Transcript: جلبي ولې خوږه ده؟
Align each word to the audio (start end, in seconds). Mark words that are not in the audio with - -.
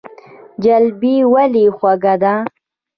جلبي 0.63 1.15
ولې 1.33 1.65
خوږه 1.77 2.15
ده؟ 2.21 2.33